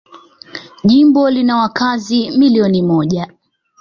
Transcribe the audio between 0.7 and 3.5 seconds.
Jimbo lina wakazi milioni moja.